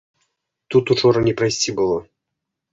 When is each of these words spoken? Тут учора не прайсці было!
Тут 0.75 0.85
учора 0.95 1.19
не 1.29 1.37
прайсці 1.43 1.77
было! 1.81 2.03